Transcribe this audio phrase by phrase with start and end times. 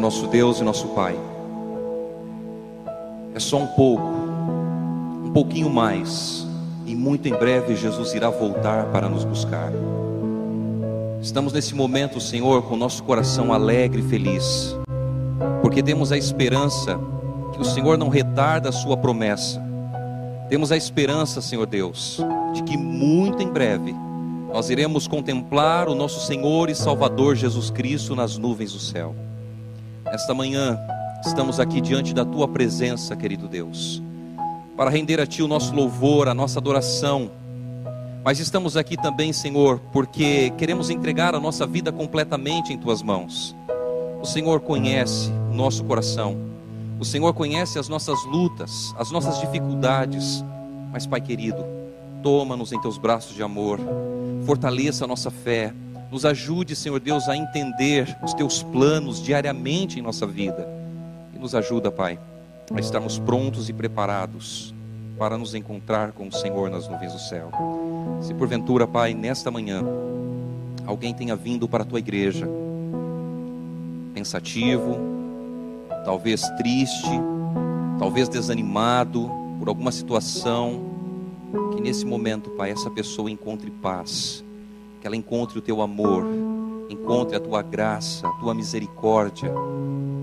[0.00, 1.14] Senhor nosso Deus e nosso Pai.
[3.34, 4.02] É só um pouco,
[5.26, 6.46] um pouquinho mais,
[6.86, 9.70] e muito em breve Jesus irá voltar para nos buscar.
[11.20, 14.74] Estamos nesse momento, Senhor, com nosso coração alegre e feliz,
[15.60, 16.98] porque temos a esperança
[17.52, 19.62] que o Senhor não retarda a sua promessa.
[20.48, 22.18] Temos a esperança, Senhor Deus,
[22.54, 23.94] de que muito em breve
[24.52, 29.14] nós iremos contemplar o nosso Senhor e Salvador Jesus Cristo nas nuvens do céu.
[30.12, 30.76] Esta manhã
[31.24, 34.02] estamos aqui diante da tua presença, querido Deus,
[34.76, 37.30] para render a ti o nosso louvor, a nossa adoração.
[38.24, 43.54] Mas estamos aqui também, Senhor, porque queremos entregar a nossa vida completamente em tuas mãos.
[44.20, 46.36] O Senhor conhece o nosso coração.
[46.98, 50.44] O Senhor conhece as nossas lutas, as nossas dificuldades.
[50.92, 51.64] Mas, Pai querido,
[52.20, 53.78] toma-nos em teus braços de amor.
[54.44, 55.72] Fortaleça a nossa fé
[56.10, 60.68] nos ajude, Senhor Deus, a entender os teus planos diariamente em nossa vida.
[61.32, 62.18] E nos ajuda, Pai,
[62.74, 64.74] a estarmos prontos e preparados
[65.16, 67.50] para nos encontrar com o Senhor nas nuvens do céu.
[68.20, 69.84] Se porventura, Pai, nesta manhã,
[70.84, 72.48] alguém tenha vindo para a tua igreja,
[74.12, 74.98] pensativo,
[76.04, 77.20] talvez triste,
[77.98, 80.80] talvez desanimado por alguma situação,
[81.76, 84.42] que nesse momento, Pai, essa pessoa encontre paz
[85.00, 86.24] que ela encontre o teu amor,
[86.88, 89.50] encontre a tua graça, a tua misericórdia,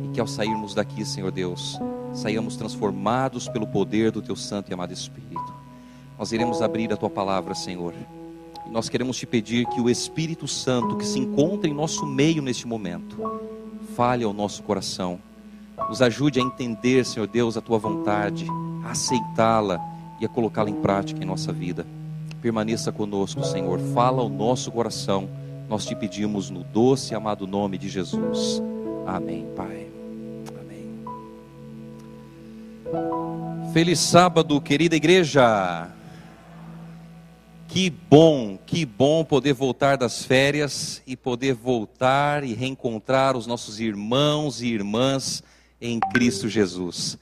[0.06, 1.80] e que ao sairmos daqui, Senhor Deus,
[2.14, 5.54] saiamos transformados pelo poder do teu Santo e amado Espírito.
[6.18, 7.94] Nós iremos abrir a tua palavra, Senhor,
[8.66, 12.42] e nós queremos te pedir que o Espírito Santo que se encontra em nosso meio
[12.42, 13.42] neste momento,
[13.96, 15.20] fale ao nosso coração,
[15.90, 18.46] nos ajude a entender, Senhor Deus, a tua vontade,
[18.84, 19.80] a aceitá-la
[20.20, 21.86] e a colocá-la em prática em nossa vida.
[22.42, 23.80] Permaneça conosco, Senhor.
[23.94, 25.30] Fala ao nosso coração.
[25.68, 28.62] Nós te pedimos no doce e amado nome de Jesus.
[29.06, 29.88] Amém, Pai.
[30.60, 31.04] Amém.
[33.74, 35.90] Feliz sábado, querida igreja.
[37.68, 43.80] Que bom, que bom poder voltar das férias e poder voltar e reencontrar os nossos
[43.80, 45.44] irmãos e irmãs
[45.82, 47.18] em Cristo Jesus.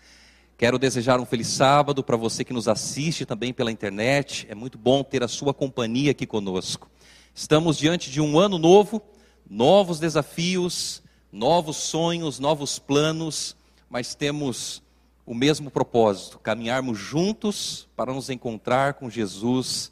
[0.58, 4.48] Quero desejar um feliz sábado para você que nos assiste também pela internet.
[4.50, 6.90] É muito bom ter a sua companhia aqui conosco.
[7.34, 9.02] Estamos diante de um ano novo,
[9.50, 13.54] novos desafios, novos sonhos, novos planos,
[13.90, 14.82] mas temos
[15.26, 19.92] o mesmo propósito: caminharmos juntos para nos encontrar com Jesus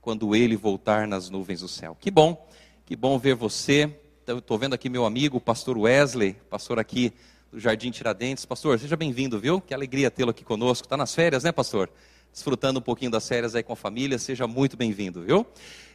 [0.00, 1.96] quando ele voltar nas nuvens do céu.
[2.00, 2.46] Que bom,
[2.84, 3.92] que bom ver você.
[4.24, 7.12] Estou vendo aqui meu amigo, pastor Wesley, pastor aqui
[7.58, 8.44] Jardim Tiradentes.
[8.44, 9.62] Pastor, seja bem-vindo, viu?
[9.62, 10.84] Que alegria tê-lo aqui conosco.
[10.84, 11.90] Está nas férias, né, pastor?
[12.30, 14.18] Desfrutando um pouquinho das férias aí com a família.
[14.18, 15.46] Seja muito bem-vindo, viu?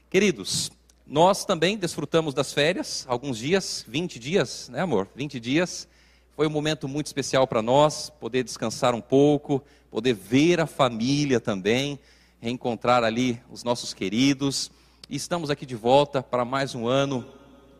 [0.09, 0.71] Queridos,
[1.05, 5.07] nós também desfrutamos das férias, alguns dias, 20 dias, né, amor?
[5.15, 5.87] 20 dias.
[6.35, 11.39] Foi um momento muito especial para nós, poder descansar um pouco, poder ver a família
[11.39, 11.99] também,
[12.39, 14.71] reencontrar ali os nossos queridos.
[15.07, 17.23] E estamos aqui de volta para mais um ano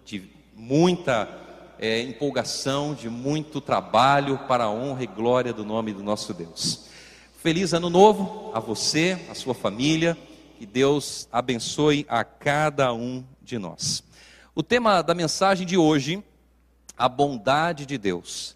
[0.05, 1.50] de muita
[1.81, 6.85] é, empolgação, de muito trabalho para a honra e glória do nome do nosso Deus.
[7.41, 10.15] Feliz ano novo a você, a sua família,
[10.59, 14.03] que Deus abençoe a cada um de nós.
[14.53, 16.23] O tema da mensagem de hoje,
[16.95, 18.55] a bondade de Deus.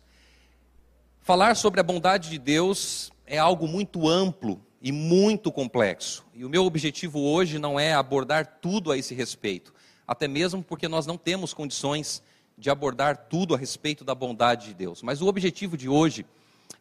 [1.23, 6.23] Falar sobre a bondade de Deus é algo muito amplo e muito complexo.
[6.31, 9.73] E o meu objetivo hoje não é abordar tudo a esse respeito,
[10.07, 12.21] até mesmo porque nós não temos condições
[12.57, 15.01] de abordar tudo a respeito da bondade de Deus.
[15.01, 16.25] Mas o objetivo de hoje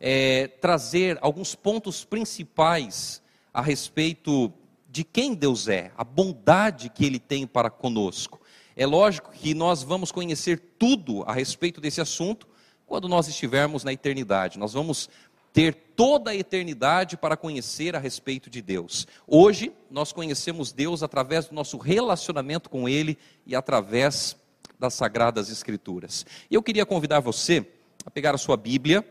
[0.01, 3.23] é trazer alguns pontos principais
[3.53, 4.53] a respeito
[4.89, 8.41] de quem Deus é, a bondade que Ele tem para conosco.
[8.77, 12.47] É lógico que nós vamos conhecer tudo a respeito desse assunto
[12.87, 14.59] quando nós estivermos na eternidade.
[14.59, 15.09] Nós vamos
[15.53, 19.07] ter toda a eternidade para conhecer a respeito de Deus.
[19.27, 23.17] Hoje, nós conhecemos Deus através do nosso relacionamento com Ele
[23.47, 24.37] e através
[24.85, 26.27] das Sagradas Escrituras.
[26.51, 27.67] E eu queria convidar você
[28.05, 29.03] a pegar a sua Bíblia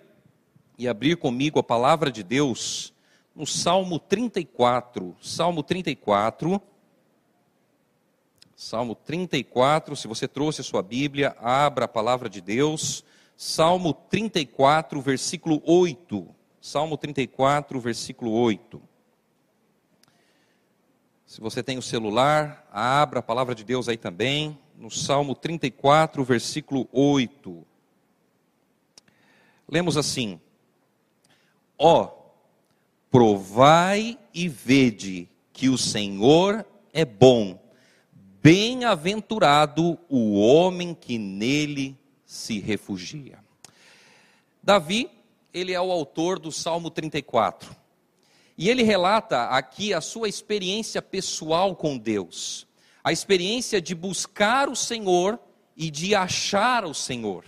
[0.78, 2.94] e abrir comigo a palavra de Deus
[3.36, 5.16] no Salmo 34.
[5.20, 6.62] Salmo 34.
[8.56, 13.04] Salmo 34, se você trouxe a sua Bíblia, abra a palavra de Deus.
[13.36, 16.28] Salmo 34, versículo 8.
[16.62, 18.80] Salmo 34, versículo 8.
[21.34, 26.24] Se você tem o celular, abra a palavra de Deus aí também no Salmo 34,
[26.24, 27.66] versículo 8.
[29.68, 30.40] Lemos assim:
[31.76, 32.32] Ó, oh,
[33.10, 36.64] provai e vede que o Senhor
[36.94, 37.60] é bom,
[38.44, 41.98] bem-aventurado o homem que nele
[42.28, 43.40] se refugia.
[44.62, 45.10] Davi,
[45.52, 47.83] ele é o autor do Salmo 34.
[48.58, 52.68] E ele relata aqui a sua experiência pessoal com Deus,
[53.04, 55.40] a experiência de buscar o Senhor
[55.76, 57.44] e de achar o Senhor.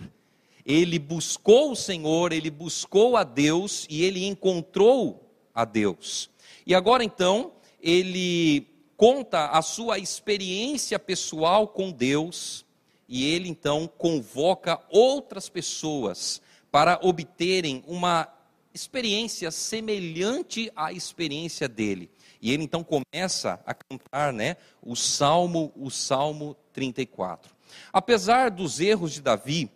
[0.64, 6.28] Ele buscou o Senhor, ele buscou a Deus e ele encontrou a Deus.
[6.66, 8.66] E agora então, ele
[8.96, 12.66] conta a sua experiência pessoal com Deus
[13.08, 18.28] e ele então convoca outras pessoas para obterem uma
[18.76, 22.10] experiência semelhante à experiência dele.
[22.40, 27.54] E ele então começa a cantar, né, o Salmo, o Salmo 34.
[27.92, 29.70] Apesar dos erros de Davi,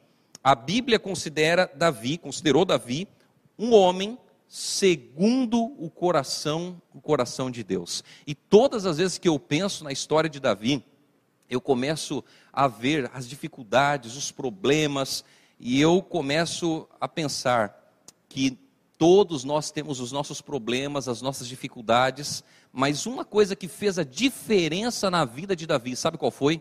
[0.45, 3.09] a Bíblia considera Davi, considerou Davi
[3.59, 8.05] um homem segundo o coração, o coração de Deus.
[8.27, 10.85] E todas as vezes que eu penso na história de Davi,
[11.49, 12.23] eu começo
[12.53, 15.25] a ver as dificuldades, os problemas,
[15.59, 17.93] e eu começo a pensar
[18.29, 18.59] que
[19.01, 24.05] todos nós temos os nossos problemas, as nossas dificuldades, mas uma coisa que fez a
[24.05, 26.61] diferença na vida de Davi, sabe qual foi?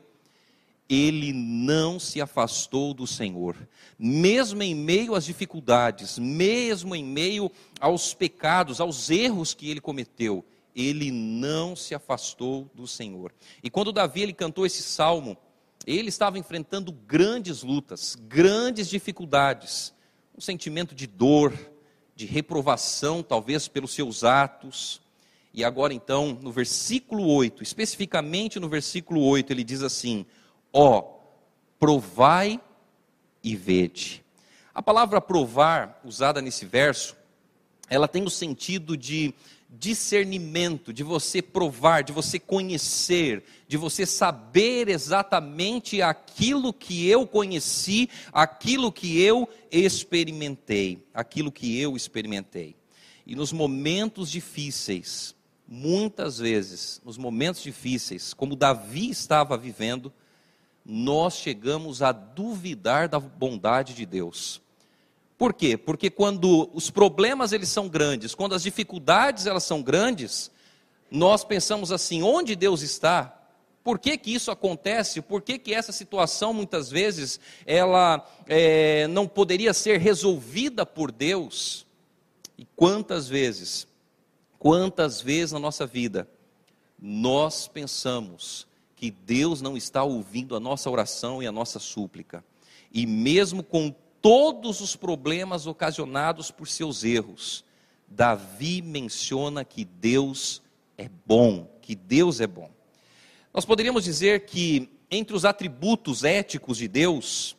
[0.88, 3.58] Ele não se afastou do Senhor,
[4.00, 10.46] mesmo em meio às dificuldades, mesmo em meio aos pecados, aos erros que ele cometeu,
[10.74, 13.34] ele não se afastou do Senhor.
[13.62, 15.36] E quando Davi ele cantou esse salmo,
[15.86, 19.94] ele estava enfrentando grandes lutas, grandes dificuldades,
[20.38, 21.54] um sentimento de dor,
[22.20, 25.00] de reprovação, talvez pelos seus atos.
[25.54, 30.26] E agora então, no versículo 8, especificamente no versículo 8, ele diz assim:
[30.74, 31.04] Ó, oh,
[31.80, 32.60] provai
[33.42, 34.22] e vede.
[34.76, 37.16] A palavra provar, usada nesse verso,
[37.90, 39.34] ela tem o sentido de
[39.70, 48.10] discernimento, de você provar, de você conhecer, de você saber exatamente aquilo que eu conheci,
[48.34, 52.76] aquilo que eu experimentei, aquilo que eu experimentei.
[53.28, 55.36] E nos momentos difíceis,
[55.68, 60.12] muitas vezes, nos momentos difíceis, como Davi estava vivendo,
[60.84, 64.60] nós chegamos a duvidar da bondade de Deus.
[65.40, 65.78] Por quê?
[65.78, 70.52] Porque quando os problemas eles são grandes, quando as dificuldades elas são grandes,
[71.10, 73.42] nós pensamos assim: onde Deus está?
[73.82, 75.22] Por que, que isso acontece?
[75.22, 81.88] Por que, que essa situação muitas vezes ela é, não poderia ser resolvida por Deus?
[82.58, 83.88] E quantas vezes,
[84.60, 86.28] quantas vezes na nossa vida
[87.02, 92.44] nós pensamos que Deus não está ouvindo a nossa oração e a nossa súplica,
[92.92, 97.64] e mesmo com todos os problemas ocasionados por seus erros,
[98.08, 100.62] Davi menciona que Deus
[100.98, 102.70] é bom, que Deus é bom.
[103.54, 107.56] Nós poderíamos dizer que entre os atributos éticos de Deus,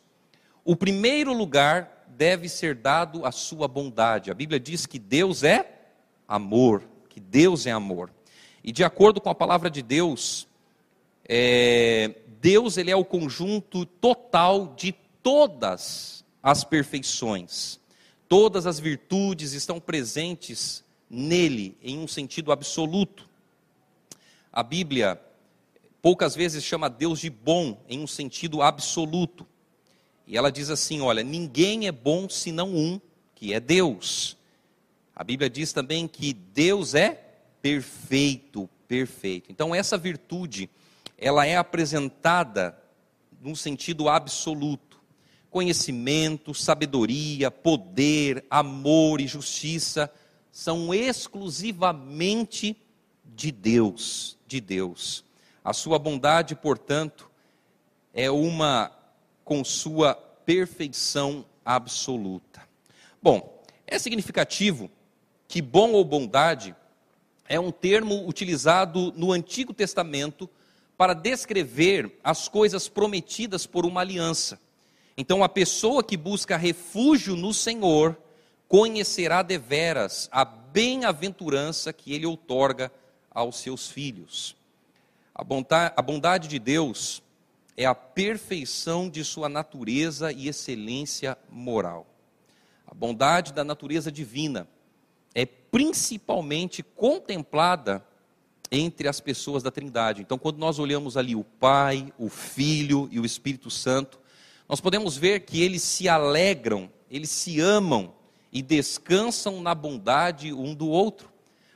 [0.63, 4.29] o primeiro lugar deve ser dado à sua bondade.
[4.29, 5.67] A Bíblia diz que Deus é
[6.27, 8.11] amor, que Deus é amor.
[8.63, 10.47] E de acordo com a palavra de Deus,
[11.27, 17.79] é, Deus ele é o conjunto total de todas as perfeições.
[18.27, 23.29] Todas as virtudes estão presentes nele, em um sentido absoluto.
[24.51, 25.21] A Bíblia
[26.01, 29.45] poucas vezes chama Deus de bom, em um sentido absoluto.
[30.25, 32.99] E ela diz assim: olha, ninguém é bom senão um,
[33.35, 34.37] que é Deus.
[35.15, 37.21] A Bíblia diz também que Deus é
[37.61, 39.51] perfeito, perfeito.
[39.51, 40.69] Então essa virtude,
[41.17, 42.77] ela é apresentada
[43.41, 44.90] num sentido absoluto
[45.51, 50.11] conhecimento, sabedoria, poder, amor e justiça
[50.51, 52.75] são exclusivamente
[53.25, 55.25] de Deus, de Deus.
[55.63, 57.29] A sua bondade, portanto,
[58.13, 58.91] é uma
[59.43, 62.61] com sua perfeição absoluta.
[63.21, 64.89] Bom, é significativo
[65.47, 66.73] que bom ou bondade
[67.47, 70.49] é um termo utilizado no Antigo Testamento
[70.97, 74.57] para descrever as coisas prometidas por uma aliança.
[75.21, 78.17] Então, a pessoa que busca refúgio no Senhor
[78.67, 82.91] conhecerá deveras a bem-aventurança que Ele outorga
[83.29, 84.55] aos seus filhos.
[85.35, 87.21] A bondade, a bondade de Deus
[87.77, 92.07] é a perfeição de sua natureza e excelência moral.
[92.87, 94.67] A bondade da natureza divina
[95.35, 98.03] é principalmente contemplada
[98.71, 100.23] entre as pessoas da Trindade.
[100.23, 104.19] Então, quando nós olhamos ali o Pai, o Filho e o Espírito Santo,
[104.71, 108.13] nós podemos ver que eles se alegram, eles se amam
[108.53, 111.29] e descansam na bondade um do outro.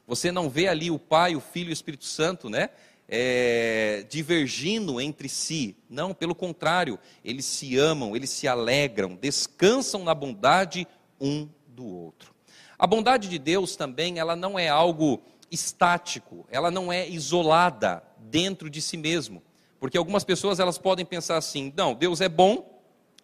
[0.08, 2.70] Você não vê ali o Pai, o Filho e o Espírito Santo, né?
[3.06, 5.76] É, divergindo entre si.
[5.90, 10.88] Não, pelo contrário, eles se amam, eles se alegram, descansam na bondade
[11.20, 12.34] um do outro.
[12.80, 15.22] A bondade de Deus também, ela não é algo
[15.52, 19.44] estático, ela não é isolada dentro de si mesmo.
[19.82, 22.75] Porque algumas pessoas elas podem pensar assim: não, Deus é bom,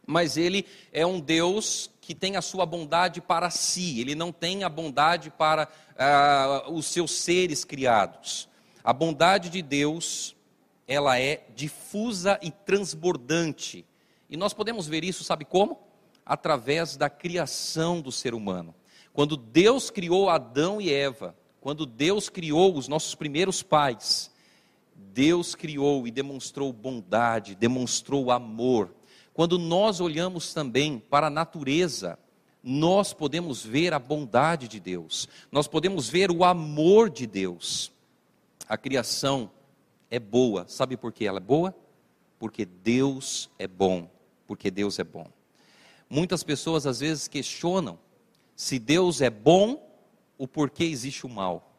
[0.05, 4.63] mas ele é um Deus que tem a sua bondade para si, ele não tem
[4.63, 5.67] a bondade para
[5.98, 8.50] ah, os seus seres criados.
[8.84, 10.36] A bondade de Deus,
[10.88, 13.86] ela é difusa e transbordante.
[14.29, 15.79] E nós podemos ver isso, sabe como?
[16.25, 18.74] Através da criação do ser humano.
[19.13, 24.31] Quando Deus criou Adão e Eva, quando Deus criou os nossos primeiros pais,
[24.96, 28.96] Deus criou e demonstrou bondade, demonstrou amor.
[29.33, 32.19] Quando nós olhamos também para a natureza,
[32.63, 37.91] nós podemos ver a bondade de Deus, nós podemos ver o amor de Deus.
[38.67, 39.50] A criação
[40.09, 41.75] é boa, sabe por que ela é boa?
[42.38, 44.09] Porque Deus é bom,
[44.45, 45.27] porque Deus é bom.
[46.09, 47.97] Muitas pessoas às vezes questionam
[48.55, 49.89] se Deus é bom,
[50.38, 51.73] o porquê existe o mal.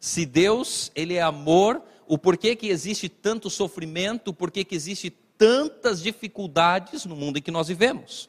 [0.00, 5.12] Se Deus, ele é amor, o porquê que existe tanto sofrimento, o porquê que existe
[5.38, 8.28] tantas dificuldades no mundo em que nós vivemos.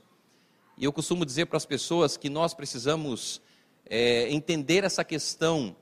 [0.77, 3.41] E eu costumo dizer para as pessoas que nós precisamos
[3.85, 5.75] é, entender essa questão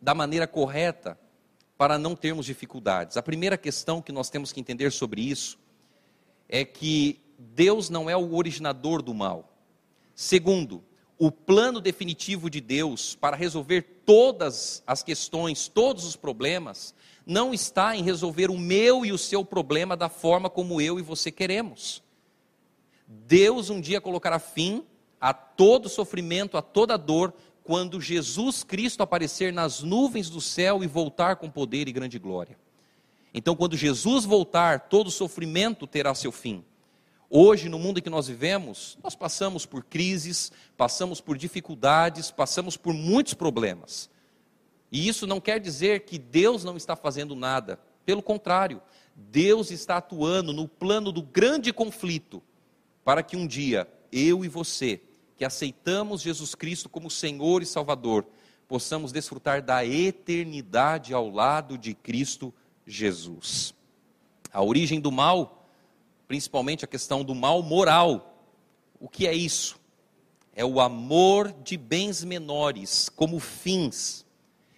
[0.00, 1.18] da maneira correta
[1.76, 3.16] para não termos dificuldades.
[3.16, 5.58] A primeira questão que nós temos que entender sobre isso
[6.48, 9.52] é que Deus não é o originador do mal.
[10.14, 10.84] Segundo,
[11.18, 16.94] o plano definitivo de Deus para resolver todas as questões, todos os problemas,
[17.26, 21.02] não está em resolver o meu e o seu problema da forma como eu e
[21.02, 22.02] você queremos.
[23.06, 24.84] Deus um dia colocará fim
[25.20, 30.86] a todo sofrimento, a toda dor, quando Jesus Cristo aparecer nas nuvens do céu e
[30.86, 32.58] voltar com poder e grande glória.
[33.32, 36.64] Então, quando Jesus voltar, todo sofrimento terá seu fim.
[37.28, 42.76] Hoje, no mundo em que nós vivemos, nós passamos por crises, passamos por dificuldades, passamos
[42.76, 44.10] por muitos problemas.
[44.90, 47.78] E isso não quer dizer que Deus não está fazendo nada.
[48.04, 48.80] Pelo contrário,
[49.14, 52.42] Deus está atuando no plano do grande conflito,
[53.04, 55.00] para que um dia eu e você,
[55.36, 58.26] que aceitamos Jesus Cristo como Senhor e Salvador,
[58.66, 62.52] possamos desfrutar da eternidade ao lado de Cristo
[62.86, 63.74] Jesus.
[64.52, 65.60] A origem do mal
[66.30, 68.40] principalmente a questão do mal moral.
[69.00, 69.80] O que é isso?
[70.54, 74.24] É o amor de bens menores como fins,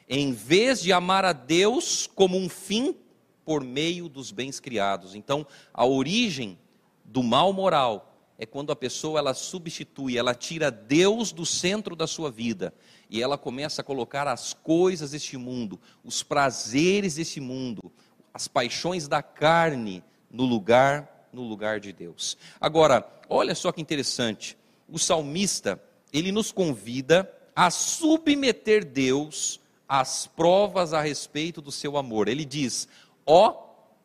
[0.08, 2.96] em vez de amar a Deus como um fim
[3.44, 5.14] por meio dos bens criados.
[5.14, 6.58] Então, a origem
[7.04, 12.06] do mal moral é quando a pessoa ela substitui, ela tira Deus do centro da
[12.06, 12.74] sua vida
[13.08, 17.92] e ela começa a colocar as coisas deste mundo, os prazeres deste mundo,
[18.32, 22.36] as paixões da carne no lugar no lugar de Deus.
[22.60, 24.56] Agora, olha só que interessante.
[24.88, 25.82] O salmista,
[26.12, 29.58] ele nos convida a submeter Deus
[30.00, 32.28] às provas a respeito do seu amor.
[32.28, 32.88] Ele diz:
[33.26, 33.52] "Ó, oh,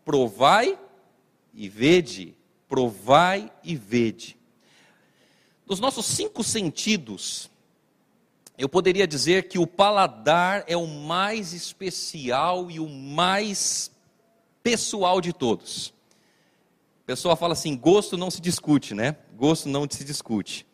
[0.04, 0.78] provai
[1.54, 2.36] e vede,
[2.68, 4.38] provai e vede".
[5.66, 7.50] Dos nossos cinco sentidos,
[8.58, 13.92] eu poderia dizer que o paladar é o mais especial e o mais
[14.64, 15.94] pessoal de todos
[17.08, 19.16] pessoa fala assim: gosto não se discute, né?
[19.34, 20.68] Gosto não se discute.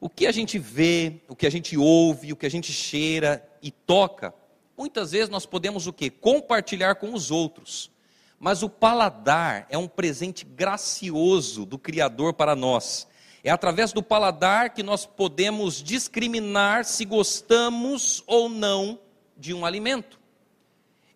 [0.00, 3.46] O que a gente vê, o que a gente ouve, o que a gente cheira
[3.62, 4.34] e toca,
[4.76, 6.10] muitas vezes nós podemos o quê?
[6.10, 7.90] Compartilhar com os outros.
[8.38, 13.06] Mas o paladar é um presente gracioso do Criador para nós.
[13.42, 18.98] É através do paladar que nós podemos discriminar se gostamos ou não
[19.36, 20.18] de um alimento.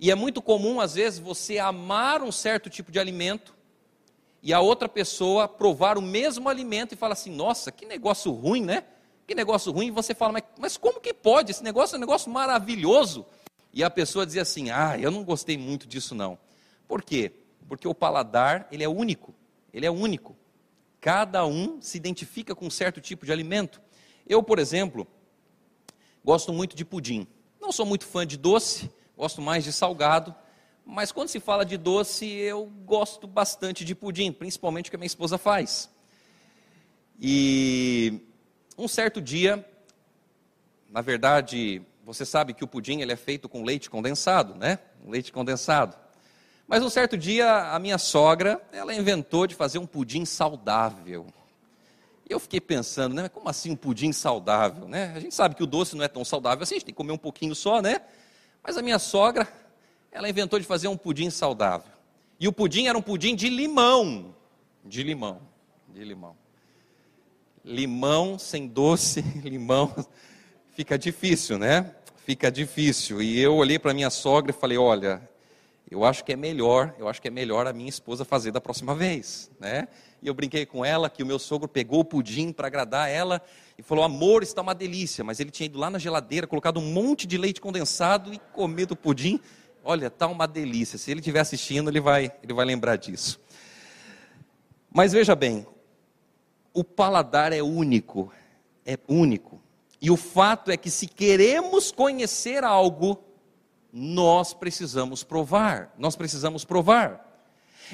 [0.00, 3.55] E é muito comum, às vezes, você amar um certo tipo de alimento
[4.43, 8.62] e a outra pessoa provar o mesmo alimento e fala assim: nossa, que negócio ruim,
[8.62, 8.85] né?
[9.27, 9.88] Que negócio ruim.
[9.88, 11.50] E você fala, mas, mas como que pode?
[11.50, 13.27] Esse negócio é um negócio maravilhoso.
[13.79, 16.37] E a pessoa dizia assim: ah, eu não gostei muito disso não.
[16.89, 17.31] Por quê?
[17.69, 19.33] Porque o paladar, ele é único.
[19.73, 20.37] Ele é único.
[21.01, 23.81] Cada um se identifica com um certo tipo de alimento.
[24.27, 25.07] Eu, por exemplo,
[26.25, 27.25] gosto muito de pudim.
[27.61, 30.35] Não sou muito fã de doce, gosto mais de salgado.
[30.85, 34.99] Mas quando se fala de doce, eu gosto bastante de pudim, principalmente o que a
[34.99, 35.89] minha esposa faz.
[37.21, 38.23] E
[38.77, 39.65] um certo dia,
[40.91, 44.79] na verdade, você sabe que o pudim ele é feito com leite condensado, né?
[45.07, 45.95] Leite condensado.
[46.67, 51.27] Mas um certo dia, a minha sogra, ela inventou de fazer um pudim saudável.
[52.27, 53.29] E eu fiquei pensando, né?
[53.29, 55.12] Como assim um pudim saudável, né?
[55.15, 56.97] A gente sabe que o doce não é tão saudável assim, a gente tem que
[56.97, 58.00] comer um pouquinho só, né?
[58.62, 59.47] Mas a minha sogra,
[60.11, 61.93] ela inventou de fazer um pudim saudável.
[62.41, 64.35] E o pudim era um pudim de limão.
[64.83, 65.43] De limão.
[65.88, 66.35] De limão.
[67.62, 69.95] limão sem doce, limão,
[70.71, 71.95] fica difícil, né?
[72.29, 73.23] Fica difícil.
[73.23, 75.27] E eu olhei para minha sogra e falei: olha,
[75.91, 78.61] eu acho que é melhor, eu acho que é melhor a minha esposa fazer da
[78.61, 79.89] próxima vez, né?
[80.21, 83.41] E eu brinquei com ela que o meu sogro pegou o pudim para agradar ela
[83.79, 86.93] e falou: "Amor, está uma delícia", mas ele tinha ido lá na geladeira, colocado um
[86.93, 89.41] monte de leite condensado e comido o pudim.
[89.83, 90.99] Olha, tá uma delícia.
[90.99, 93.41] Se ele estiver assistindo, ele vai, ele vai lembrar disso.
[94.93, 95.67] Mas veja bem,
[96.75, 98.31] o paladar é único,
[98.85, 99.59] é único.
[100.00, 103.19] E o fato é que se queremos conhecer algo,
[103.93, 105.93] nós precisamos provar.
[105.99, 107.25] Nós precisamos provar.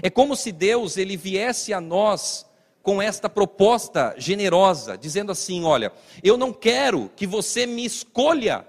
[0.02, 2.46] É como se Deus ele viesse a nós
[2.82, 5.92] com esta proposta generosa, dizendo assim: olha,
[6.22, 8.66] eu não quero que você me escolha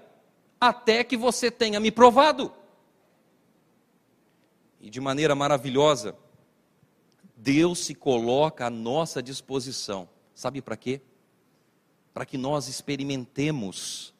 [0.58, 2.52] até que você tenha me provado.
[4.80, 6.16] E de maneira maravilhosa,
[7.36, 10.08] Deus se coloca à nossa disposição.
[10.34, 11.02] Sabe para quê?
[12.16, 14.14] Para que nós experimentemos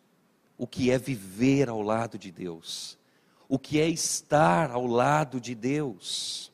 [0.58, 2.98] o que é viver ao lado de Deus,
[3.48, 6.52] o que é estar ao lado de Deus.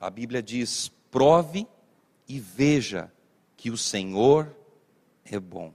[0.00, 1.66] A Bíblia diz: prove
[2.28, 3.12] e veja
[3.56, 4.54] que o Senhor
[5.24, 5.74] é bom.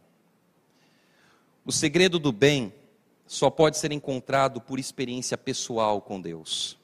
[1.66, 2.74] O segredo do bem
[3.28, 6.78] só pode ser encontrado por experiência pessoal com Deus.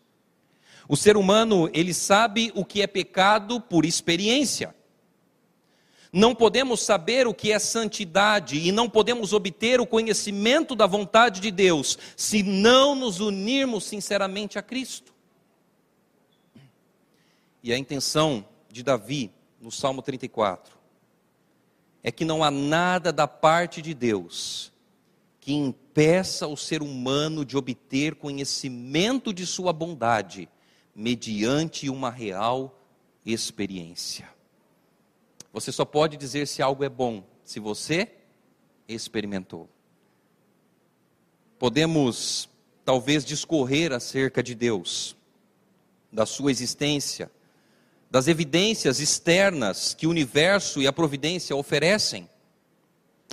[0.86, 4.76] O ser humano, ele sabe o que é pecado por experiência.
[6.13, 11.39] Não podemos saber o que é santidade e não podemos obter o conhecimento da vontade
[11.39, 15.13] de Deus se não nos unirmos sinceramente a Cristo.
[17.63, 20.76] E a intenção de Davi, no Salmo 34,
[22.04, 24.71] é que não há nada da parte de Deus
[25.39, 30.50] que impeça o ser humano de obter conhecimento de sua bondade
[30.93, 32.80] mediante uma real
[33.26, 34.30] experiência.
[35.54, 38.10] Você só pode dizer se algo é bom se você
[38.88, 39.70] experimentou.
[41.60, 42.50] Podemos
[42.86, 45.16] talvez discorrer acerca de Deus,
[46.12, 47.32] da sua existência,
[48.10, 52.30] das evidências externas que o universo e a providência oferecem.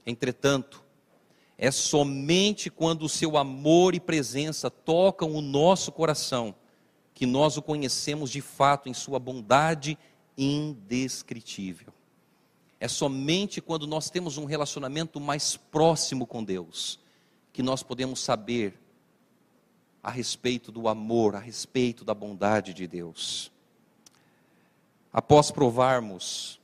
[0.07, 0.85] Entretanto,
[1.57, 6.55] é somente quando o seu amor e presença tocam o nosso coração
[7.13, 9.99] que nós o conhecemos de fato em sua bondade
[10.37, 11.93] indescritível.
[12.81, 16.99] É somente quando nós temos um relacionamento mais próximo com Deus
[17.53, 18.79] que nós podemos saber
[20.03, 23.51] a respeito do amor, a respeito da bondade de Deus
[25.13, 26.61] após provarmos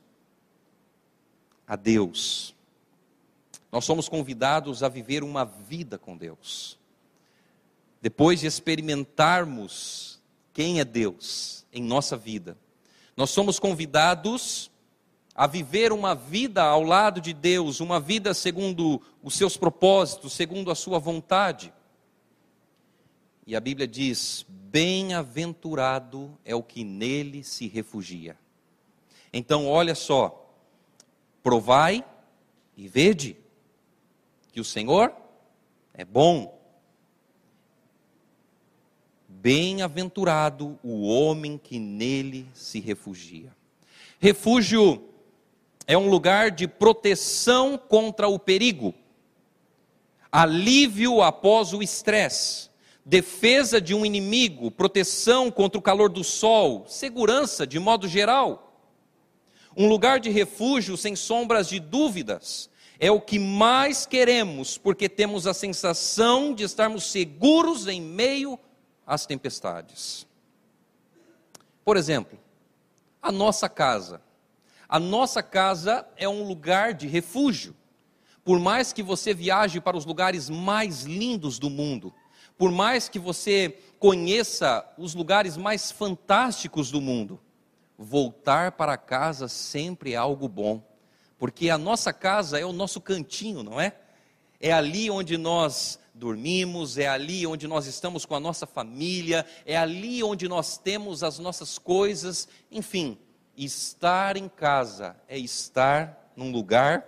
[1.67, 2.53] a Deus,
[3.71, 6.77] nós somos convidados a viver uma vida com Deus.
[8.01, 10.19] Depois de experimentarmos
[10.53, 12.57] quem é Deus em nossa vida,
[13.17, 14.71] nós somos convidados
[15.35, 20.71] a viver uma vida ao lado de Deus, uma vida segundo os seus propósitos, segundo
[20.71, 21.73] a sua vontade.
[23.45, 28.37] E a Bíblia diz: Bem-aventurado é o que nele se refugia.
[29.33, 30.49] Então, olha só,
[31.43, 32.05] provai
[32.77, 33.35] e vede
[34.53, 35.13] que o Senhor
[35.93, 36.55] é bom.
[39.27, 43.53] Bem-aventurado o homem que nele se refugia.
[44.17, 45.14] Refúgio
[45.87, 48.93] é um lugar de proteção contra o perigo,
[50.31, 52.69] alívio após o estresse,
[53.05, 58.81] defesa de um inimigo, proteção contra o calor do sol, segurança de modo geral.
[59.77, 62.69] Um lugar de refúgio sem sombras de dúvidas
[62.99, 68.57] é o que mais queremos, porque temos a sensação de estarmos seguros em meio
[69.05, 70.25] às tempestades.
[71.83, 72.39] Por exemplo,
[73.21, 74.21] a nossa casa.
[74.87, 77.75] A nossa casa é um lugar de refúgio.
[78.43, 82.13] Por mais que você viaje para os lugares mais lindos do mundo,
[82.57, 87.39] por mais que você conheça os lugares mais fantásticos do mundo,
[87.97, 90.83] voltar para casa sempre é algo bom,
[91.37, 93.95] porque a nossa casa é o nosso cantinho, não é?
[94.59, 99.75] É ali onde nós dormimos, é ali onde nós estamos com a nossa família, é
[99.75, 103.17] ali onde nós temos as nossas coisas, enfim,
[103.57, 107.05] estar em casa é estar num lugar,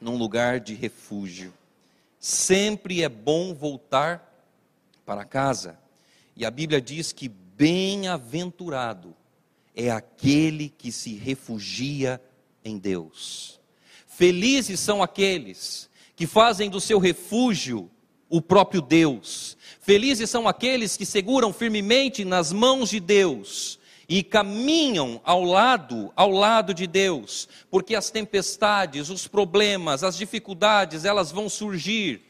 [0.00, 1.52] num lugar de refúgio.
[2.18, 4.24] Sempre é bom voltar
[5.06, 5.78] para casa.
[6.36, 9.14] E a Bíblia diz que bem-aventurado
[9.74, 12.20] é aquele que se refugia
[12.64, 13.60] em Deus.
[14.06, 17.88] Felizes são aqueles que fazem do seu refúgio
[18.28, 19.56] o próprio Deus.
[19.80, 23.77] Felizes são aqueles que seguram firmemente nas mãos de Deus
[24.08, 31.04] e caminham ao lado, ao lado de Deus, porque as tempestades, os problemas, as dificuldades,
[31.04, 32.22] elas vão surgir.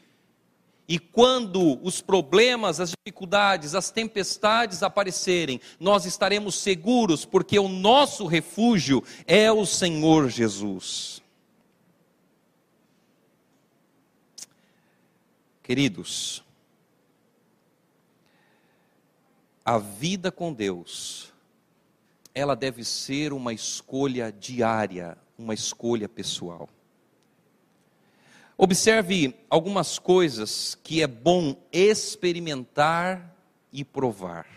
[0.89, 8.25] E quando os problemas, as dificuldades, as tempestades aparecerem, nós estaremos seguros, porque o nosso
[8.25, 11.21] refúgio é o Senhor Jesus.
[15.63, 16.43] Queridos,
[19.63, 21.31] a vida com Deus,
[22.39, 26.69] ela deve ser uma escolha diária, uma escolha pessoal.
[28.57, 33.35] Observe algumas coisas que é bom experimentar
[33.73, 34.47] e provar.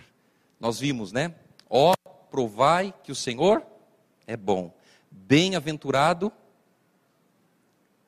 [0.61, 1.35] Nós vimos, né?
[1.69, 3.67] Ó, oh, provai que o Senhor
[4.29, 4.73] é bom.
[5.11, 6.33] Bem-aventurado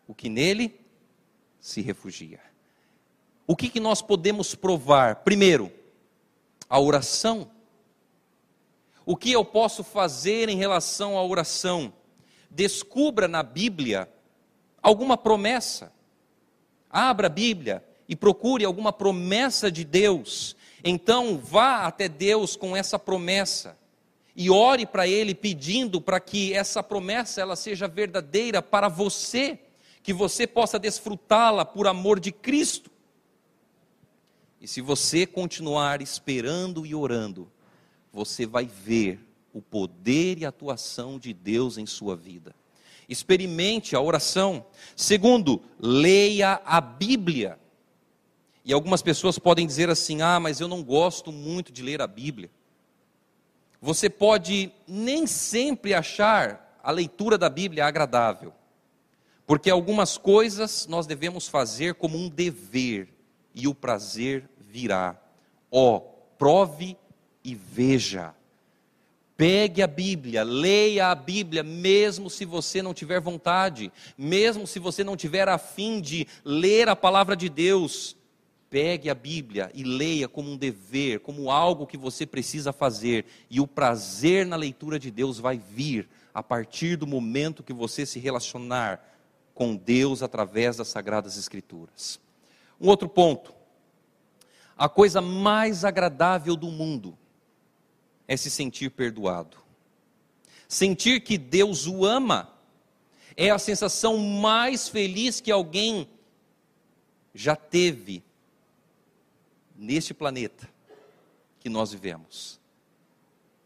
[0.06, 0.80] o que nele
[1.60, 2.40] se refugia.
[3.44, 5.16] O que, que nós podemos provar?
[5.16, 5.72] Primeiro,
[6.70, 7.50] a oração.
[9.06, 11.92] O que eu posso fazer em relação à oração?
[12.50, 14.08] Descubra na Bíblia
[14.82, 15.92] alguma promessa.
[16.88, 20.56] Abra a Bíblia e procure alguma promessa de Deus.
[20.82, 23.76] Então, vá até Deus com essa promessa
[24.36, 29.58] e ore para Ele pedindo para que essa promessa ela seja verdadeira para você,
[30.02, 32.90] que você possa desfrutá-la por amor de Cristo.
[34.60, 37.50] E se você continuar esperando e orando,
[38.14, 39.20] você vai ver
[39.52, 42.54] o poder e a atuação de Deus em sua vida
[43.08, 44.64] experimente a oração.
[44.96, 47.58] Segundo, leia a Bíblia.
[48.64, 52.06] E algumas pessoas podem dizer assim: ah, mas eu não gosto muito de ler a
[52.06, 52.50] Bíblia.
[53.80, 58.52] Você pode nem sempre achar a leitura da Bíblia agradável,
[59.46, 63.08] porque algumas coisas nós devemos fazer como um dever,
[63.54, 65.20] e o prazer virá.
[65.70, 66.00] Ó, oh,
[66.38, 66.96] prove
[67.44, 68.34] e veja.
[69.36, 75.02] Pegue a Bíblia, leia a Bíblia, mesmo se você não tiver vontade, mesmo se você
[75.02, 78.16] não tiver afim de ler a palavra de Deus,
[78.70, 83.60] pegue a Bíblia e leia como um dever, como algo que você precisa fazer, e
[83.60, 88.20] o prazer na leitura de Deus vai vir a partir do momento que você se
[88.20, 89.04] relacionar
[89.52, 92.20] com Deus através das Sagradas Escrituras.
[92.80, 93.52] Um outro ponto,
[94.78, 97.18] a coisa mais agradável do mundo
[98.26, 99.56] é se sentir perdoado.
[100.68, 102.50] Sentir que Deus o ama
[103.36, 106.08] é a sensação mais feliz que alguém
[107.34, 108.22] já teve
[109.76, 110.68] neste planeta
[111.60, 112.60] que nós vivemos.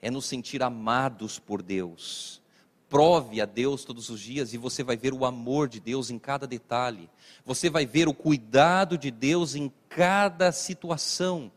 [0.01, 2.41] É nos sentir amados por Deus.
[2.89, 6.19] Prove a Deus todos os dias e você vai ver o amor de Deus em
[6.19, 7.11] cada detalhe.
[7.45, 11.53] Você vai ver o cuidado de Deus em cada situação.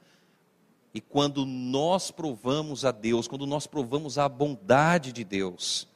[0.94, 5.88] E quando nós provamos a Deus, quando nós provamos a bondade de Deus,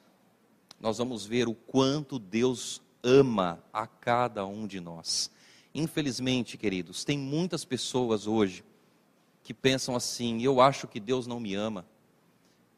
[0.79, 5.29] nós vamos ver o quanto Deus ama a cada um de nós.
[5.73, 8.63] Infelizmente, queridos, tem muitas pessoas hoje
[9.43, 11.85] que pensam assim: eu acho que Deus não me ama,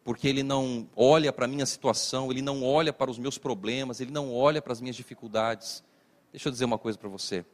[0.04, 4.02] porque Ele não olha para a minha situação, Ele não olha para os meus problemas,
[4.02, 5.84] Ele não olha para as minhas dificuldades.
[6.32, 7.46] Deixa eu dizer uma coisa para você: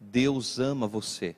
[0.00, 1.36] Deus ama você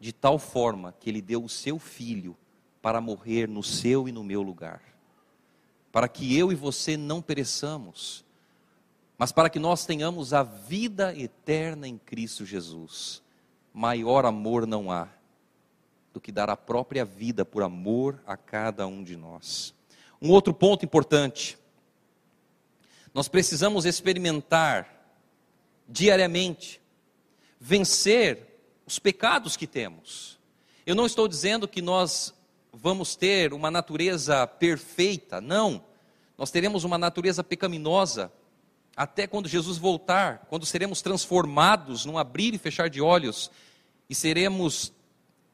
[0.00, 2.36] de tal forma que ele deu o seu filho
[2.80, 4.82] para morrer no seu e no meu lugar.
[5.92, 8.24] Para que eu e você não pereçamos,
[9.18, 13.22] mas para que nós tenhamos a vida eterna em Cristo Jesus.
[13.72, 15.08] Maior amor não há
[16.12, 19.74] do que dar a própria vida por amor a cada um de nós.
[20.22, 21.58] Um outro ponto importante.
[23.12, 24.88] Nós precisamos experimentar
[25.86, 26.80] diariamente
[27.60, 28.49] vencer
[28.90, 30.36] os pecados que temos.
[30.84, 32.34] Eu não estou dizendo que nós
[32.72, 35.84] vamos ter uma natureza perfeita, não.
[36.36, 38.32] Nós teremos uma natureza pecaminosa
[38.96, 43.48] até quando Jesus voltar, quando seremos transformados num abrir e fechar de olhos
[44.08, 44.92] e seremos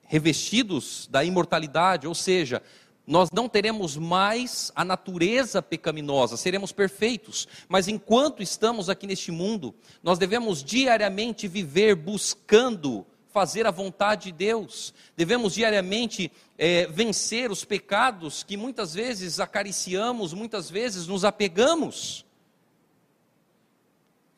[0.05, 2.63] revestidos da imortalidade, ou seja,
[3.07, 7.47] nós não teremos mais a natureza pecaminosa, seremos perfeitos.
[7.69, 14.33] Mas enquanto estamos aqui neste mundo, nós devemos diariamente viver buscando fazer a vontade de
[14.33, 22.25] Deus, devemos diariamente é, vencer os pecados que muitas vezes acariciamos, muitas vezes nos apegamos.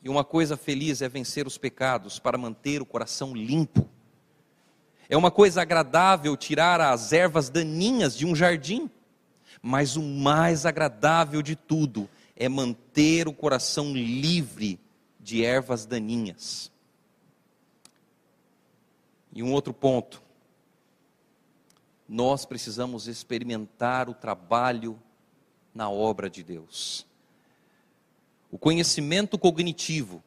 [0.02, 3.88] E uma coisa feliz é vencer os pecados para manter o coração limpo.
[5.08, 8.90] É uma coisa agradável tirar as ervas daninhas de um jardim,
[9.62, 14.80] mas o mais agradável de tudo é manter o coração livre
[15.20, 16.72] de ervas daninhas.
[19.38, 20.20] E um outro ponto.
[22.09, 25.01] nós precisamos experimentar o trabalho
[25.72, 27.07] na obra de Deus.
[28.51, 30.24] O conhecimento cognitivo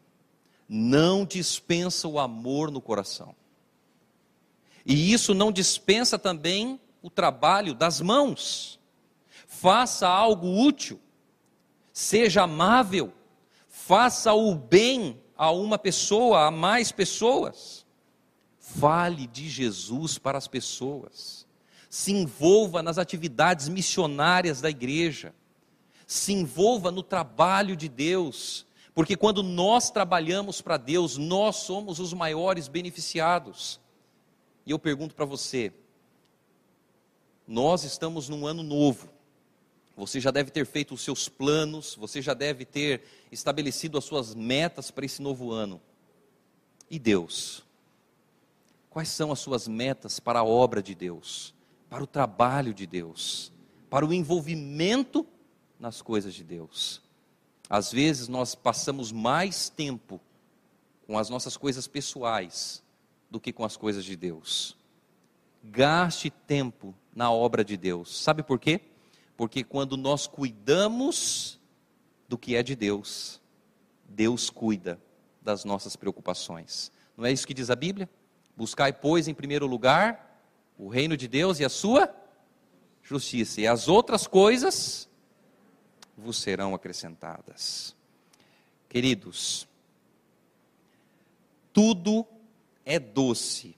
[0.70, 3.36] não dispensa o amor no coração.
[4.86, 8.80] E isso não dispensa também o trabalho das mãos.
[9.46, 11.02] Faça algo útil,
[11.92, 13.12] seja amável,
[13.68, 17.81] faça o bem a uma pessoa, a mais pessoas.
[18.80, 21.46] Fale de Jesus para as pessoas.
[21.90, 25.34] Se envolva nas atividades missionárias da igreja.
[26.08, 28.66] Se envolva no trabalho de Deus.
[28.94, 33.80] Porque quando nós trabalhamos para Deus, nós somos os maiores beneficiados.
[34.66, 35.74] E eu pergunto para você:
[37.48, 39.10] nós estamos num ano novo.
[39.96, 44.34] Você já deve ter feito os seus planos, você já deve ter estabelecido as suas
[44.34, 45.82] metas para esse novo ano.
[46.90, 47.64] E Deus?
[48.92, 51.56] Quais são as suas metas para a obra de Deus,
[51.90, 53.50] para o trabalho de Deus,
[53.90, 55.26] para o envolvimento
[55.80, 57.02] nas coisas de Deus?
[57.70, 60.20] Às vezes nós passamos mais tempo
[61.08, 62.84] com as nossas coisas pessoais
[63.30, 64.76] do que com as coisas de Deus.
[65.64, 68.22] Gaste tempo na obra de Deus.
[68.22, 68.82] Sabe por quê?
[69.38, 71.58] Porque quando nós cuidamos
[72.28, 73.40] do que é de Deus,
[74.04, 75.00] Deus cuida
[75.42, 76.92] das nossas preocupações.
[77.16, 78.10] Não é isso que diz a Bíblia?
[78.56, 80.30] Buscai, pois, em primeiro lugar
[80.78, 82.12] o reino de Deus e a sua
[83.04, 85.08] justiça, e as outras coisas
[86.18, 87.96] vos serão acrescentadas.
[88.90, 89.68] Queridos,
[91.72, 92.26] tudo
[92.84, 93.76] é doce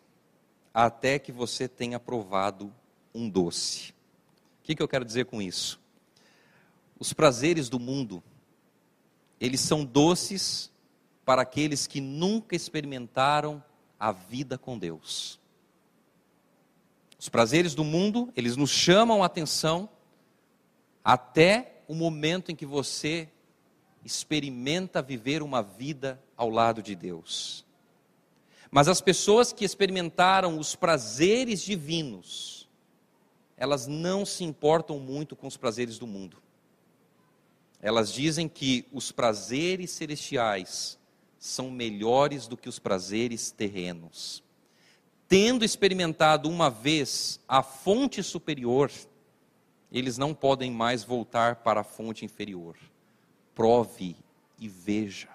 [0.73, 2.73] até que você tenha provado
[3.13, 3.91] um doce.
[4.61, 5.79] O que, que eu quero dizer com isso?
[6.97, 8.23] Os prazeres do mundo,
[9.41, 10.71] eles são doces
[11.25, 13.63] para aqueles que nunca experimentaram
[13.99, 15.39] a vida com Deus.
[17.17, 19.89] Os prazeres do mundo, eles nos chamam a atenção
[21.03, 23.29] até o momento em que você
[24.03, 27.65] experimenta viver uma vida ao lado de Deus.
[28.69, 32.67] Mas as pessoas que experimentaram os prazeres divinos,
[33.55, 36.41] elas não se importam muito com os prazeres do mundo.
[37.79, 40.97] Elas dizem que os prazeres celestiais
[41.45, 44.41] são melhores do que os prazeres terrenos.
[45.27, 48.89] Tendo experimentado uma vez a fonte superior,
[49.91, 52.77] eles não podem mais voltar para a fonte inferior.
[53.53, 54.15] Prove
[54.57, 55.27] e veja.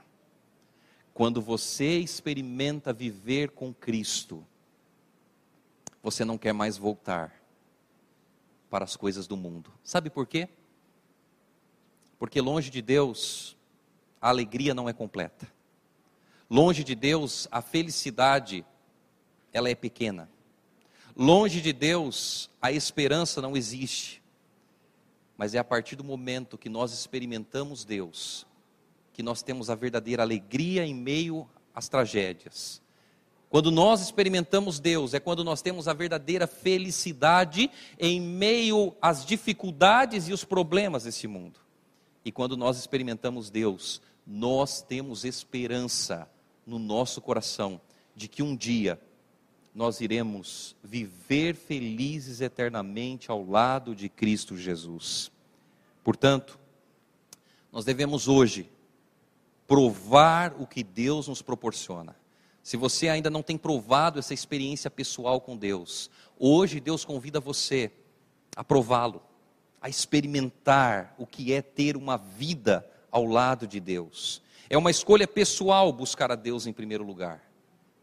[1.12, 4.42] Quando você experimenta viver com Cristo,
[6.02, 7.34] você não quer mais voltar
[8.70, 9.70] para as coisas do mundo.
[9.84, 10.48] Sabe por quê?
[12.18, 13.58] Porque longe de Deus,
[14.18, 15.57] a alegria não é completa.
[16.50, 18.64] Longe de Deus, a felicidade
[19.52, 20.28] ela é pequena.
[21.14, 24.22] Longe de Deus, a esperança não existe.
[25.36, 28.46] Mas é a partir do momento que nós experimentamos Deus,
[29.12, 32.80] que nós temos a verdadeira alegria em meio às tragédias.
[33.50, 40.28] Quando nós experimentamos Deus, é quando nós temos a verdadeira felicidade em meio às dificuldades
[40.28, 41.60] e os problemas desse mundo.
[42.24, 46.28] E quando nós experimentamos Deus, nós temos esperança
[46.68, 47.80] no nosso coração
[48.14, 49.00] de que um dia
[49.74, 55.32] nós iremos viver felizes eternamente ao lado de Cristo Jesus.
[56.04, 56.58] Portanto,
[57.72, 58.70] nós devemos hoje
[59.66, 62.14] provar o que Deus nos proporciona.
[62.62, 67.90] Se você ainda não tem provado essa experiência pessoal com Deus, hoje Deus convida você
[68.54, 69.22] a prová-lo,
[69.80, 74.42] a experimentar o que é ter uma vida ao lado de Deus.
[74.70, 77.42] É uma escolha pessoal buscar a Deus em primeiro lugar.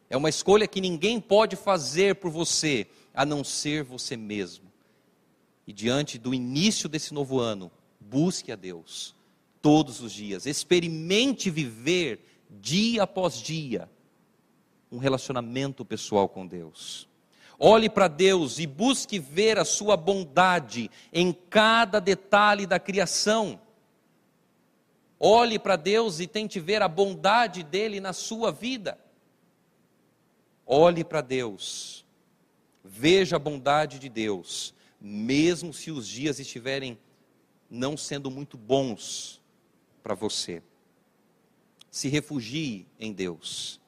[0.10, 4.72] É uma escolha que ninguém pode fazer por você, a não ser você mesmo.
[5.68, 9.16] E diante do início desse novo ano, busque a Deus
[9.62, 10.46] todos os dias.
[10.46, 13.90] Experimente viver dia após dia
[14.92, 17.08] um relacionamento pessoal com Deus.
[17.58, 23.60] Olhe para Deus e busque ver a sua bondade em cada detalhe da criação.
[25.20, 28.98] Olhe para Deus e tente ver a bondade dele na sua vida.
[30.66, 32.06] Olhe para Deus,
[32.84, 36.98] veja a bondade de Deus, mesmo se os dias estiverem
[37.70, 39.42] não sendo muito bons,
[40.02, 40.62] para você.
[41.90, 43.80] Se refugie em Deus.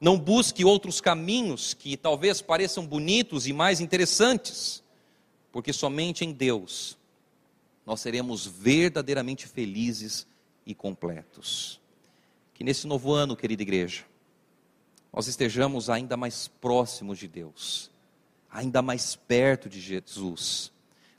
[0.00, 4.82] Não busque outros caminhos que talvez pareçam bonitos e mais interessantes,
[5.52, 6.98] porque somente em Deus
[7.84, 10.26] nós seremos verdadeiramente felizes
[10.66, 11.80] e completos.
[12.52, 14.04] Que nesse novo ano, querida igreja,
[15.12, 17.90] nós estejamos ainda mais próximos de Deus.
[18.50, 20.72] ainda mais perto de Jesus,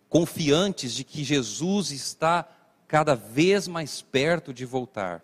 [0.10, 2.50] confiantes de que Jesus está
[2.88, 5.24] cada vez mais perto de voltar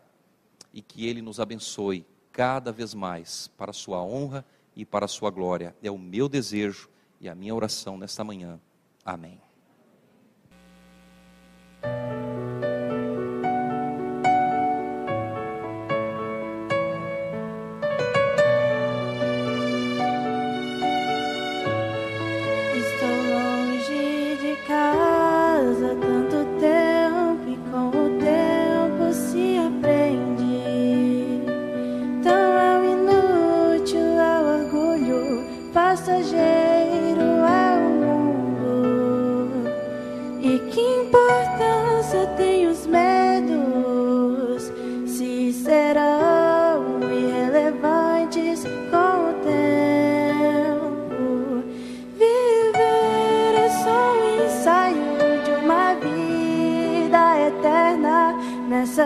[0.71, 5.07] e que Ele nos abençoe cada vez mais para a Sua honra e para a
[5.07, 5.75] Sua glória.
[5.81, 8.59] É o meu desejo e a minha oração nesta manhã.
[9.03, 9.39] Amém.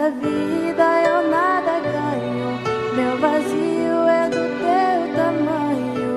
[0.09, 2.59] Vida eu nada ganho,
[2.95, 6.11] meu vazio é do teu tamanho.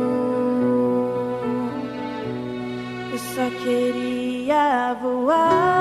[3.12, 5.79] Eu só queria voar.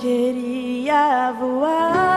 [0.00, 2.09] Queria voar.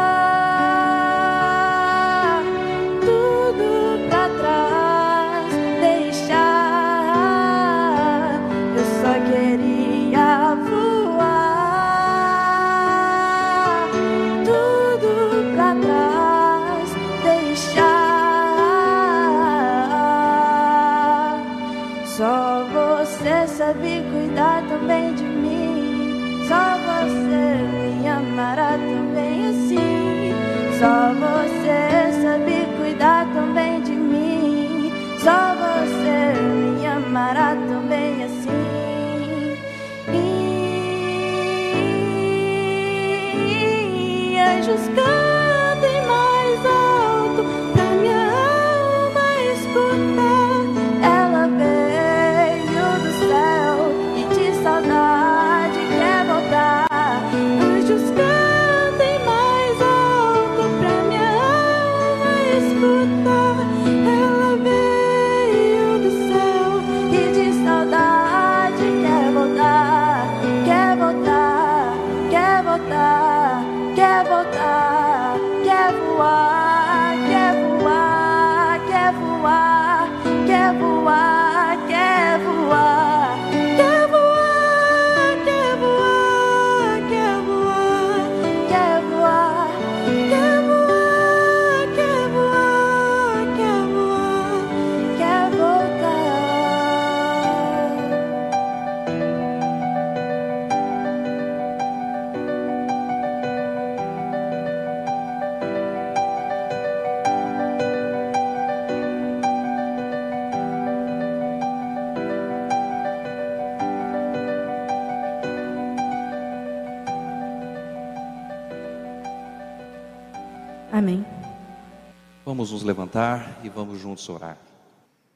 [123.13, 124.57] Levantar e vamos juntos orar.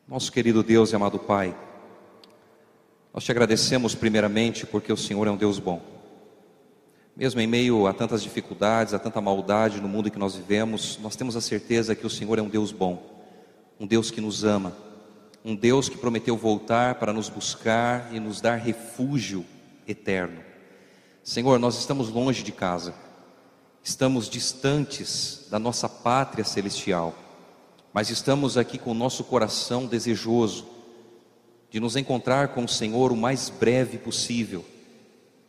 [0.07, 1.55] Nosso querido Deus e amado Pai,
[3.13, 5.81] nós te agradecemos primeiramente porque o Senhor é um Deus bom.
[7.15, 10.97] Mesmo em meio a tantas dificuldades, a tanta maldade no mundo em que nós vivemos,
[11.01, 13.03] nós temos a certeza que o Senhor é um Deus bom,
[13.79, 14.75] um Deus que nos ama,
[15.45, 19.45] um Deus que prometeu voltar para nos buscar e nos dar refúgio
[19.87, 20.41] eterno.
[21.23, 22.93] Senhor, nós estamos longe de casa
[23.87, 27.15] estamos distantes da nossa pátria celestial,
[27.97, 30.67] mas estamos aqui com o nosso coração desejoso
[31.67, 34.63] de nos encontrar com o Senhor o mais breve possível,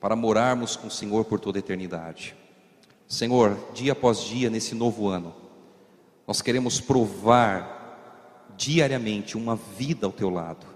[0.01, 2.35] para morarmos com o Senhor por toda a eternidade.
[3.07, 5.35] Senhor, dia após dia nesse novo ano,
[6.27, 10.67] nós queremos provar diariamente uma vida ao teu lado.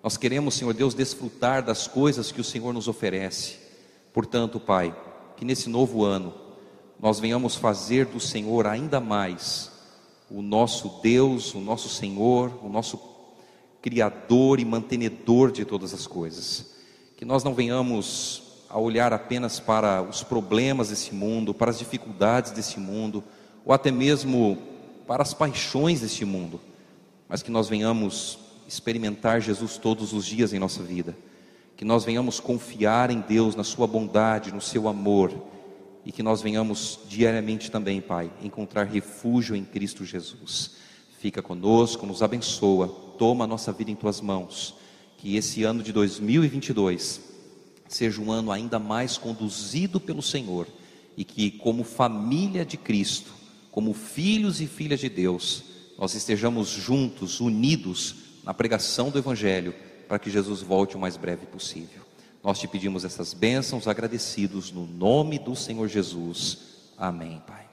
[0.00, 3.58] Nós queremos, Senhor Deus, desfrutar das coisas que o Senhor nos oferece.
[4.12, 4.96] Portanto, Pai,
[5.36, 6.32] que nesse novo ano
[7.00, 9.76] nós venhamos fazer do Senhor ainda mais
[10.30, 13.00] o nosso Deus, o nosso Senhor, o nosso
[13.80, 16.74] Criador e mantenedor de todas as coisas.
[17.16, 22.50] Que nós não venhamos a olhar apenas para os problemas desse mundo, para as dificuldades
[22.50, 23.24] desse mundo,
[23.64, 24.58] ou até mesmo
[25.06, 26.60] para as paixões deste mundo,
[27.28, 31.16] mas que nós venhamos experimentar Jesus todos os dias em nossa vida,
[31.76, 35.32] que nós venhamos confiar em Deus, na Sua bondade, no Seu amor,
[36.04, 40.76] e que nós venhamos diariamente também, Pai, encontrar refúgio em Cristo Jesus.
[41.18, 42.88] Fica conosco, nos abençoa,
[43.18, 44.74] toma a nossa vida em Tuas mãos,
[45.16, 47.20] que esse ano de 2022
[47.88, 50.66] seja um ano ainda mais conduzido pelo Senhor
[51.16, 53.32] e que, como família de Cristo,
[53.72, 55.64] como filhos e filhas de Deus,
[55.98, 59.74] nós estejamos juntos, unidos na pregação do Evangelho,
[60.06, 62.07] para que Jesus volte o mais breve possível.
[62.48, 66.60] Nós te pedimos essas bênçãos agradecidos no nome do Senhor Jesus.
[66.96, 67.67] Amém, Pai.